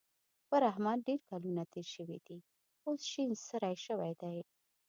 [0.49, 2.37] پر احمد ډېر کلونه تېر شوي دي؛
[2.85, 4.37] اوس شين سری شوی دی.